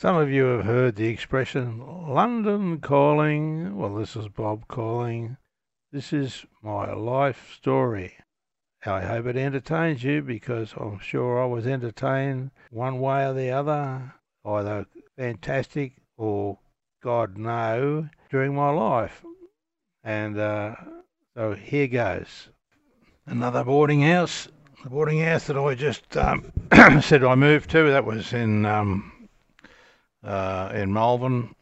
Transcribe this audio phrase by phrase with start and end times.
[0.00, 3.76] Some of you have heard the expression London calling.
[3.76, 5.36] Well, this is Bob calling.
[5.92, 8.14] This is my life story.
[8.86, 13.50] I hope it entertains you because I'm sure I was entertained one way or the
[13.50, 14.86] other, either
[15.18, 16.58] fantastic or
[17.02, 19.22] God no, during my life.
[20.02, 20.76] And uh,
[21.36, 22.48] so here goes.
[23.26, 24.48] Another boarding house.
[24.82, 26.50] The boarding house that I just um,
[27.02, 29.09] said I moved to, that was in um,
[30.22, 31.54] uh, in Malvern,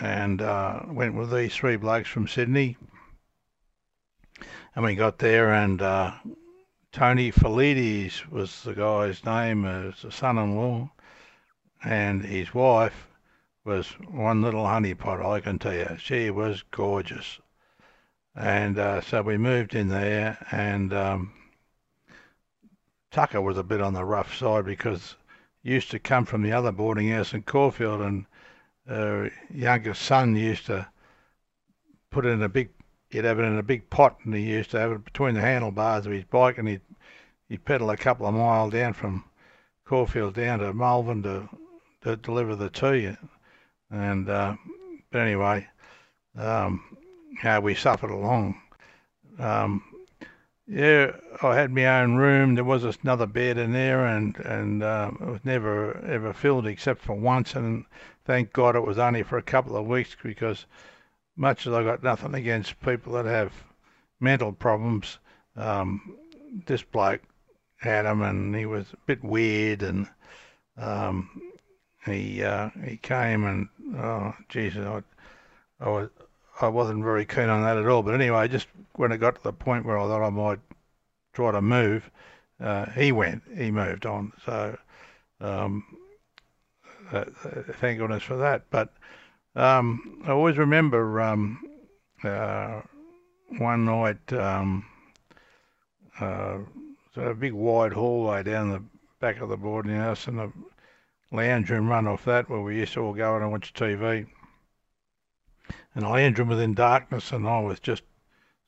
[0.00, 2.76] and uh, went with these three blokes from Sydney.
[4.74, 6.12] And we got there, and uh,
[6.92, 10.90] Tony Felides was the guy's name, as the son-in-law,
[11.84, 13.08] and his wife
[13.64, 15.96] was one little honeypot, I can tell you.
[15.98, 17.38] She was gorgeous.
[18.34, 21.32] And uh, so we moved in there, and um,
[23.10, 25.16] Tucker was a bit on the rough side because
[25.68, 28.26] used to come from the other boarding house in Caulfield, and
[28.88, 30.88] uh, youngest son used to
[32.10, 32.70] put it in a big,
[33.10, 35.40] he'd have it in a big pot, and he used to have it between the
[35.40, 36.80] handlebars of his bike, and he'd
[37.48, 39.24] he'd pedal a couple of miles down from
[39.84, 41.48] Caulfield down to Malvern to
[42.02, 43.14] to deliver the tea,
[43.90, 44.56] and uh,
[45.10, 45.66] but anyway,
[46.36, 46.82] um,
[47.38, 48.60] how we suffered along.
[49.38, 49.82] Um,
[50.68, 52.54] yeah, I had my own room.
[52.54, 57.00] There was another bed in there, and and uh, it was never ever filled except
[57.00, 57.54] for once.
[57.54, 57.86] And
[58.26, 60.66] thank God it was only for a couple of weeks because,
[61.36, 63.52] much as I got nothing against people that have
[64.20, 65.18] mental problems,
[65.56, 66.16] um,
[66.66, 67.22] this bloke
[67.78, 70.06] had them, and he was a bit weird, and
[70.76, 71.30] um,
[72.04, 75.02] he uh, he came and oh Jesus, I,
[75.80, 76.10] I was
[76.60, 78.02] I wasn't very keen on that at all.
[78.02, 78.66] But anyway, just
[78.96, 80.58] when it got to the point where I thought I might
[81.32, 82.10] try to move,
[82.60, 84.32] uh, he went, he moved on.
[84.44, 84.76] So
[85.40, 85.84] um,
[87.12, 87.24] uh,
[87.80, 88.64] thank goodness for that.
[88.70, 88.92] But
[89.54, 91.62] um, I always remember um,
[92.24, 92.80] uh,
[93.58, 94.84] one night, um,
[96.20, 96.58] uh,
[97.16, 98.82] a big wide hallway down the
[99.20, 100.52] back of the boarding house and a
[101.32, 104.26] lounge room run off that where we used to all go and watch TV
[105.94, 108.02] and I entered within darkness, and I was just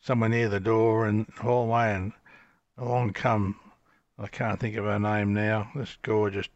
[0.00, 2.12] somewhere near the door and hallway, and
[2.76, 3.58] along come
[4.18, 5.70] I can't think of her name now.
[5.74, 6.50] This gorgeous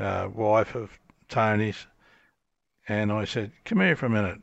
[0.00, 1.86] uh, wife of Tony's,
[2.88, 4.42] and I said, "Come here for a minute,"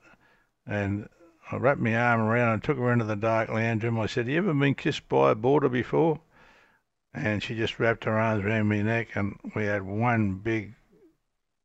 [0.65, 1.09] and
[1.51, 3.99] I wrapped my arm around and took her into the dark lounge room.
[3.99, 6.21] I said, "You ever been kissed by a boarder before?"
[7.13, 10.75] And she just wrapped her arms around my neck, and we had one big,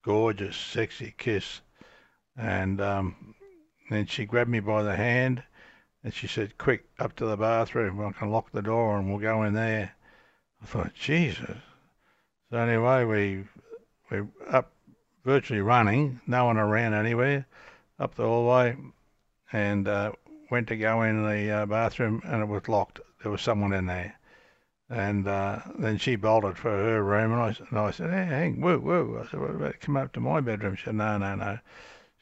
[0.02, 1.60] gorgeous, sexy kiss.
[2.36, 3.34] And um,
[3.90, 5.42] then she grabbed me by the hand
[6.02, 8.04] and she said, Quick, up to the bathroom.
[8.04, 9.92] I can lock the door and we'll go in there.
[10.62, 11.58] I thought, Jesus.
[12.50, 13.44] So anyway, we
[14.10, 14.72] we up
[15.24, 17.46] virtually running, no one around anywhere,
[17.98, 18.76] up the hallway,
[19.52, 20.12] and uh,
[20.50, 23.00] went to go in the uh, bathroom and it was locked.
[23.22, 24.18] There was someone in there.
[24.90, 28.60] And uh, then she bolted for her room, and I, and I said, hey, hang,
[28.60, 29.18] woo, woo.
[29.18, 30.76] I said, well, come up to my bedroom.
[30.76, 31.58] She said, no, no, no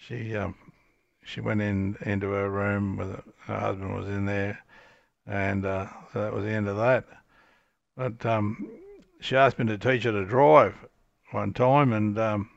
[0.07, 0.55] she um,
[1.25, 4.59] she went in into her room with her husband was in there,
[5.27, 7.05] and uh, so that was the end of that.
[7.97, 8.69] But um,
[9.21, 10.75] she asked me to teach her to drive
[11.31, 12.51] one time, and um,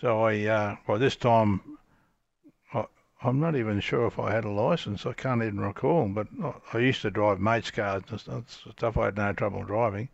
[0.00, 1.78] so I uh, this time
[2.72, 2.84] I,
[3.22, 5.04] I'm not even sure if I had a license.
[5.04, 6.28] I can't even recall, but
[6.72, 8.96] I used to drive mates' cars and stuff.
[8.96, 10.10] I had no trouble driving,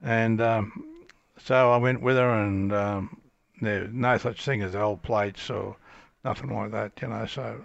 [0.00, 1.04] and um,
[1.36, 2.72] so I went with her and.
[3.60, 5.76] There's no such thing as old plates or
[6.24, 7.26] nothing like that, you know.
[7.26, 7.64] So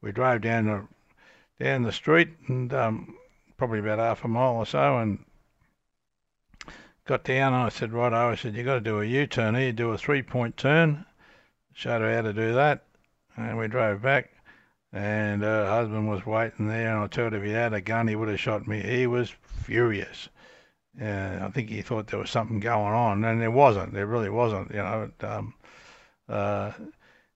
[0.00, 3.14] we drove down the down the street and um,
[3.56, 5.24] probably about half a mile or so, and
[7.06, 7.52] got down.
[7.52, 9.98] And I said, right, I said, you got to do a U-turn here, do a
[9.98, 11.04] three-point turn.
[11.76, 12.84] Showed her how to do that,
[13.36, 14.30] and we drove back.
[14.92, 18.06] And her husband was waiting there, and I told him if he had a gun,
[18.06, 18.80] he would have shot me.
[18.80, 20.28] He was furious.
[21.00, 23.92] Uh, I think he thought there was something going on, and there wasn't.
[23.92, 24.70] There really wasn't.
[24.70, 25.10] You know.
[25.20, 25.54] Um,
[26.28, 26.72] uh,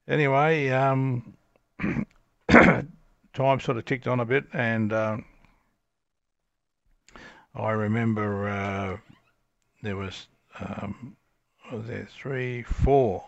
[0.07, 1.35] anyway, um,
[2.49, 5.17] time sort of ticked on a bit, and uh,
[7.55, 8.97] I remember uh,
[9.83, 10.29] there was
[10.61, 11.17] um,
[11.73, 13.25] was there three, four,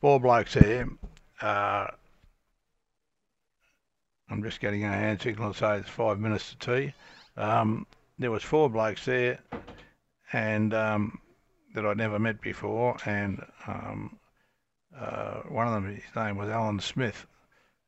[0.00, 0.88] four blokes there.
[1.40, 1.86] Uh,
[4.28, 6.94] I'm just getting a hand signal to say it's five minutes to tea.
[7.36, 7.86] Um,
[8.18, 9.40] there was four blokes there,
[10.32, 11.18] and um,
[11.74, 14.18] that I'd never met before, and um,
[14.98, 17.26] uh, one of them, his name was Alan Smith,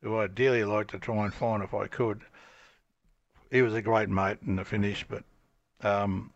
[0.03, 2.23] who I'd dearly like to try and find if I could.
[3.51, 5.25] He was a great mate in the finish, but
[5.83, 6.31] um,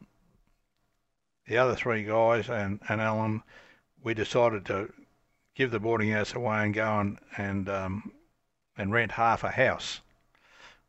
[1.46, 3.42] the other three guys and, and Alan
[4.02, 4.92] we decided to
[5.54, 8.12] give the boarding house away and go and and, um,
[8.76, 10.00] and rent half a house.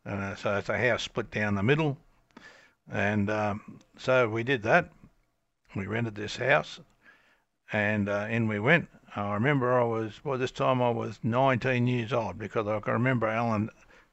[0.04, 1.96] And uh, so it's a house split down the middle.
[2.90, 4.90] And um, so we did that.
[5.76, 6.80] We rented this house,
[7.72, 8.88] and uh, in we went.
[9.14, 12.92] I remember I was, well, this time I was 19 years old because I can
[12.92, 13.70] remember Alan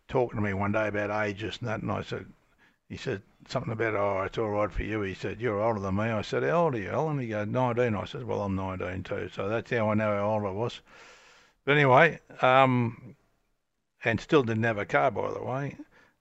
[0.07, 2.25] talking to me one day about ages and that, and I said,
[2.89, 5.01] he said something about, oh, it's all right for you.
[5.01, 6.05] He said, you're older than me.
[6.05, 7.19] I said, how old are you, Alan?
[7.19, 7.95] He goes, 19.
[7.95, 9.29] I said, well, I'm 19 too.
[9.33, 10.79] So that's how I know how old I was.
[11.65, 13.15] But anyway, um,
[14.03, 15.75] and still didn't have a car, by the way.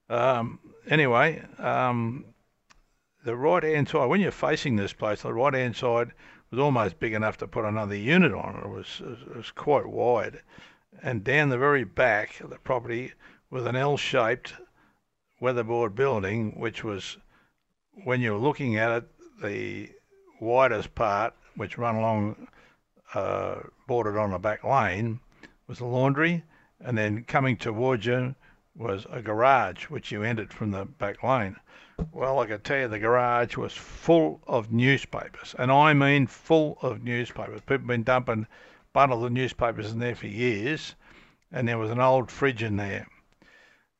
[0.08, 2.24] Um, anyway, um,
[3.26, 6.12] the right hand side, when you're facing this place, the right hand side
[6.50, 8.62] was almost big enough to put another unit on.
[8.64, 10.42] It was, it was quite wide.
[11.02, 13.12] And down the very back of the property
[13.50, 14.54] was an L shaped
[15.40, 17.18] weatherboard building, which was,
[18.04, 19.08] when you were looking at it,
[19.42, 19.90] the
[20.40, 22.46] widest part, which ran along,
[23.12, 23.56] uh,
[23.88, 25.18] bordered on a back lane,
[25.66, 26.44] was the laundry.
[26.80, 28.36] And then coming towards you
[28.76, 31.56] was a garage, which you entered from the back lane.
[32.12, 36.78] Well, I can tell you the garage was full of newspapers, and I mean full
[36.82, 37.60] of newspapers.
[37.60, 38.46] People have been dumping
[38.92, 40.94] bundles of newspapers in there for years,
[41.50, 43.06] and there was an old fridge in there.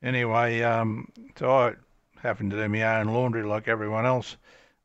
[0.03, 1.75] Anyway, um, so I
[2.21, 4.37] happened to do my own laundry like everyone else.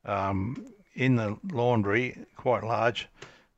[0.06, 0.66] Um,
[0.96, 3.08] in the laundry, quite large,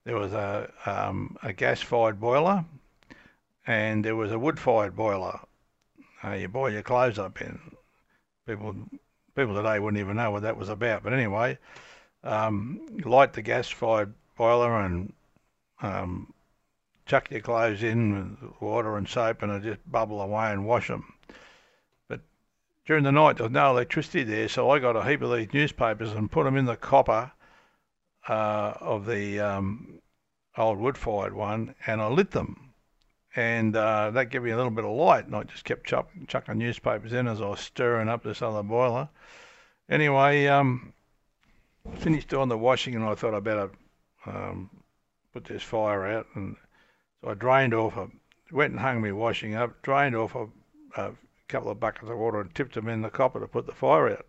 [0.03, 2.65] there was a, um, a gas-fired boiler,
[3.67, 5.39] and there was a wood-fired boiler.
[6.23, 7.59] Uh, you boil your clothes up in.
[8.47, 8.75] People
[9.35, 11.03] people today wouldn't even know what that was about.
[11.03, 11.57] But anyway,
[12.23, 15.13] um, light the gas fired boiler and
[15.81, 16.33] um,
[17.05, 20.87] chuck your clothes in with water and soap and it just bubble away and wash
[20.87, 21.13] them.
[22.07, 22.21] But
[22.85, 25.53] during the night there was no electricity there, so I got a heap of these
[25.53, 27.31] newspapers and put them in the copper
[28.29, 29.99] uh, of the um,
[30.57, 32.72] old wood fired one and I lit them
[33.35, 35.25] and uh, that gave me a little bit of light.
[35.25, 38.63] And I just kept chuck, chucking newspapers in as I was stirring up this other
[38.63, 39.09] boiler.
[39.89, 40.93] Anyway, um,
[41.95, 43.71] finished doing the washing, and I thought I better
[44.25, 44.69] um,
[45.33, 46.27] put this fire out.
[46.35, 46.55] And
[47.21, 47.97] so I drained off,
[48.51, 50.47] went and hung me washing up, drained off a,
[50.95, 51.11] a
[51.47, 54.09] couple of buckets of water and tipped them in the copper to put the fire
[54.09, 54.27] out.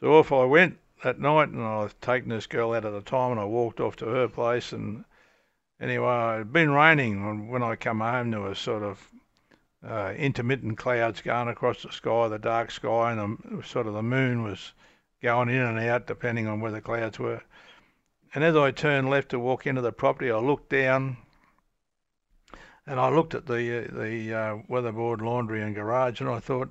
[0.00, 3.02] So off I went that night, and I was taking this girl out at the
[3.02, 5.04] time, and I walked off to her place and
[5.82, 8.30] Anyway, it'd been raining when I come home.
[8.30, 9.10] There was sort of
[9.84, 14.02] uh, intermittent clouds going across the sky, the dark sky, and the, sort of the
[14.02, 14.74] moon was
[15.20, 17.42] going in and out depending on where the clouds were.
[18.32, 21.16] And as I turned left to walk into the property, I looked down
[22.86, 26.70] and I looked at the the uh, weatherboard laundry and garage, and I thought,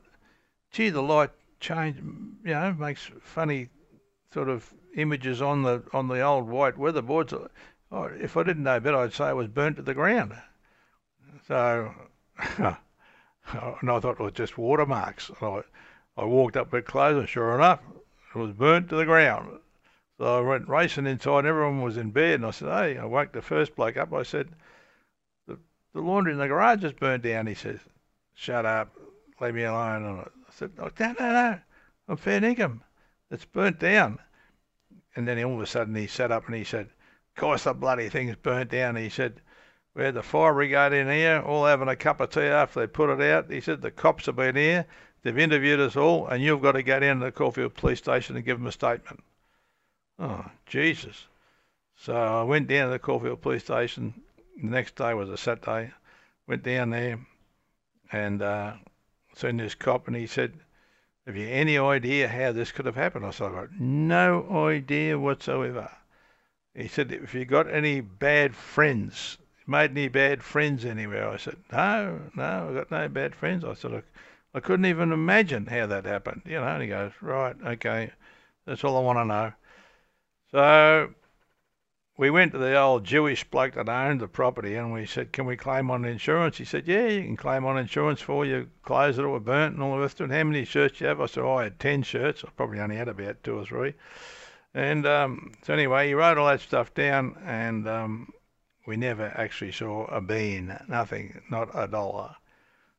[0.72, 3.68] gee, the light change, you know, makes funny
[4.34, 7.50] sort of images on the on the old white weatherboards.
[7.92, 10.34] Oh, if I didn't know better, I'd say it was burnt to the ground.
[11.48, 11.94] So,
[12.58, 12.78] and
[13.90, 15.30] I thought it was just watermarks.
[15.42, 15.62] I,
[16.16, 17.82] I walked up a closer, and sure enough,
[18.34, 19.60] it was burnt to the ground.
[20.18, 23.06] So I went racing inside, and everyone was in bed, and I said, hey, I
[23.06, 24.14] woke the first bloke up.
[24.14, 24.50] I said,
[25.48, 25.60] the,
[25.94, 27.48] the laundry in the garage is burnt down.
[27.48, 27.80] He says,
[28.36, 28.96] shut up,
[29.42, 30.06] leave me alone.
[30.06, 31.60] And I said, no, no, no,
[32.08, 32.82] I'm fair dinkum.
[33.30, 34.20] It's burnt down.
[35.16, 36.90] And then all of a sudden he sat up and he said,
[37.42, 38.96] course the bloody thing's burnt down.
[38.96, 39.42] He said,
[39.96, 42.88] we had the fire brigade in here, all having a cup of tea after they
[42.88, 43.52] put it out.
[43.52, 44.86] He said, the cops have been here,
[45.24, 48.36] they've interviewed us all, and you've got to go down to the Caulfield police station
[48.36, 49.22] and give them a statement.
[50.20, 51.26] Oh, Jesus.
[51.98, 54.14] So I went down to the Caulfield police station.
[54.62, 55.92] The next day was a Saturday.
[56.48, 57.20] Went down there
[58.12, 58.74] and uh,
[59.36, 60.54] seen this cop, and he said,
[61.26, 63.26] have you any idea how this could have happened?
[63.26, 65.90] I said, I've got no idea whatsoever.
[66.74, 69.38] He said, If you got any bad friends,
[69.68, 71.28] made any bad friends anywhere?
[71.28, 73.66] I said, No, no, I got no bad friends.
[73.66, 74.04] I said, I,
[74.54, 76.44] I couldn't even imagine how that happened.
[76.46, 78.12] You know, and he goes, Right, okay,
[78.66, 79.54] that's all I want to know.
[80.52, 81.14] So
[82.18, 85.46] we went to the old Jewish bloke that owned the property and we said, Can
[85.46, 86.58] we claim on insurance?
[86.58, 89.84] He said, Yeah, you can claim on insurance for your clothes that were burnt and
[89.84, 90.34] all the rest of it.
[90.36, 91.20] How many shirts do you have?
[91.20, 92.44] I said, oh, I had 10 shirts.
[92.46, 93.94] I probably only had about two or three.
[94.74, 98.34] And um, so anyway, he wrote all that stuff down, and um,
[98.86, 102.36] we never actually saw a bean, nothing, not a dollar.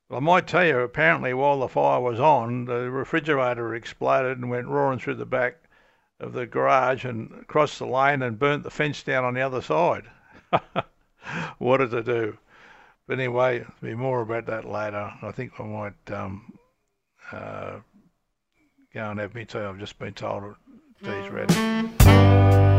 [0.09, 4.51] Well, I might tell you, apparently, while the fire was on, the refrigerator exploded and
[4.51, 5.57] went roaring through the back
[6.21, 9.63] of the garage and across the lane and burnt the fence down on the other
[9.63, 10.05] side.
[11.59, 12.37] what did it do?
[13.07, 15.13] But anyway, there'll be more about that later.
[15.23, 16.59] I think I might um,
[17.33, 17.81] uh,
[18.93, 19.59] go and have me tea.
[19.59, 20.55] I've just been told
[21.03, 22.72] stage ready.